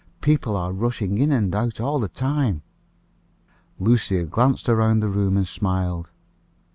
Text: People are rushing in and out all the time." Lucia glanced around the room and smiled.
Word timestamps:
People 0.19 0.55
are 0.57 0.71
rushing 0.73 1.19
in 1.19 1.31
and 1.31 1.53
out 1.53 1.79
all 1.79 1.99
the 1.99 2.07
time." 2.07 2.63
Lucia 3.79 4.23
glanced 4.25 4.67
around 4.67 4.99
the 4.99 5.07
room 5.09 5.37
and 5.37 5.47
smiled. 5.47 6.09